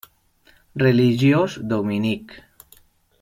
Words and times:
Religiós 0.83 1.59
dominic. 1.61 2.35